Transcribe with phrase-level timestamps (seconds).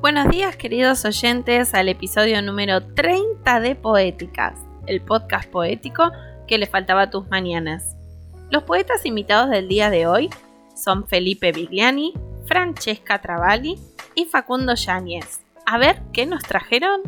[0.00, 4.52] Buenos días queridos oyentes al episodio número 30 de Poéticas,
[4.86, 6.12] el podcast poético
[6.46, 7.96] que le faltaba a tus mañanas.
[8.50, 10.28] Los poetas invitados del día de hoy
[10.74, 12.12] son Felipe Bigliani,
[12.46, 13.80] Francesca Travalli
[14.14, 15.40] y Facundo Yáñez.
[15.64, 17.00] A ver, ¿qué nos trajeron?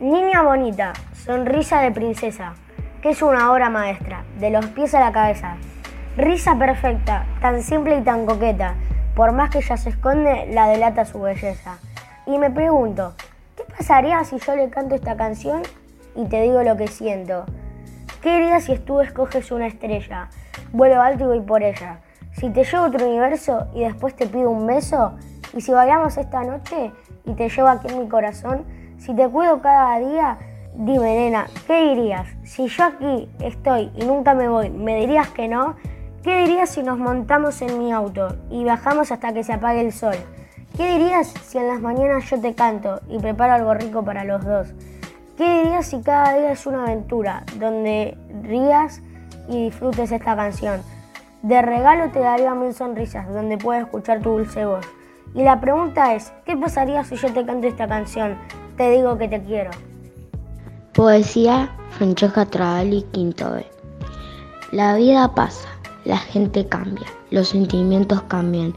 [0.00, 0.94] Niña bonita,
[1.24, 2.54] sonrisa de princesa,
[3.00, 5.56] que es una obra maestra, de los pies a la cabeza.
[6.16, 8.74] Risa perfecta, tan simple y tan coqueta,
[9.14, 11.78] por más que ella se esconde, la delata su belleza.
[12.24, 13.14] Y me pregunto,
[13.56, 15.62] ¿qué pasaría si yo le canto esta canción
[16.14, 17.44] y te digo lo que siento?
[18.20, 20.28] ¿Qué harías si tú escoges una estrella?
[20.72, 21.98] Vuelo alto y voy por ella.
[22.32, 25.14] Si te llevo a otro universo y después te pido un beso,
[25.52, 26.92] y si bailamos esta noche
[27.24, 28.64] y te llevo aquí en mi corazón,
[28.98, 30.38] si te cuido cada día,
[30.74, 32.28] dime nena, ¿qué dirías?
[32.44, 35.74] Si yo aquí estoy y nunca me voy, ¿me dirías que no?
[36.22, 39.92] ¿Qué dirías si nos montamos en mi auto y bajamos hasta que se apague el
[39.92, 40.14] sol?
[40.76, 44.42] ¿Qué dirías si en las mañanas yo te canto y preparo algo rico para los
[44.42, 44.68] dos?
[45.36, 49.02] ¿Qué dirías si cada día es una aventura donde rías
[49.48, 50.80] y disfrutes esta canción?
[51.42, 54.86] De regalo te daría mil sonrisas donde puedes escuchar tu dulce voz.
[55.34, 58.38] Y la pregunta es, ¿qué pasaría si yo te canto esta canción?
[58.78, 59.70] Te digo que te quiero.
[60.94, 63.66] Poesía Francesca Travalli Quinto B.
[64.70, 65.68] La vida pasa,
[66.04, 68.74] la gente cambia, los sentimientos cambian,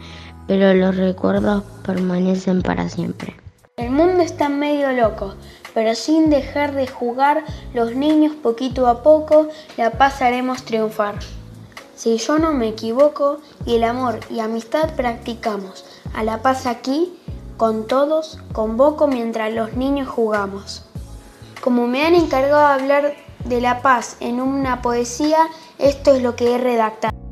[0.47, 3.35] pero los recuerdos permanecen para siempre.
[3.77, 5.35] El mundo está medio loco,
[5.73, 7.43] pero sin dejar de jugar,
[7.73, 11.16] los niños poquito a poco la pasaremos triunfar.
[11.95, 17.13] Si yo no me equivoco, y el amor y amistad practicamos, a la paz aquí,
[17.57, 20.83] con todos, convoco mientras los niños jugamos.
[21.61, 23.13] Como me han encargado de hablar
[23.45, 25.39] de la paz en una poesía,
[25.79, 27.25] esto es lo que he redactado.